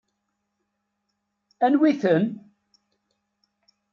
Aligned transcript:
Anwi-ten? 1.65 2.23